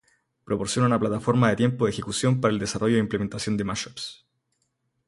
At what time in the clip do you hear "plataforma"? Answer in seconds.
0.99-1.47